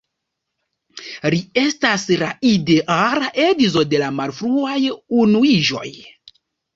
[1.33, 4.79] Li estas la ideala edzo de la malfruaj
[5.25, 5.85] unuiĝoj.